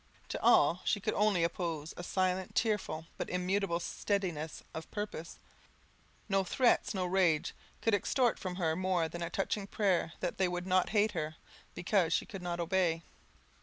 [0.29, 5.37] To all she could only oppose a silent, tearful, but immutable steadiness of purpose:
[6.27, 10.47] no threats, no rage could extort from her more than a touching prayer that they
[10.47, 11.35] would not hate her,
[11.75, 13.03] because she could not obey.